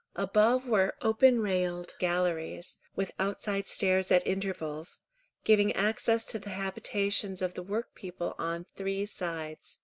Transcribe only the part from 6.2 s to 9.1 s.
to the habitations of the workpeople on three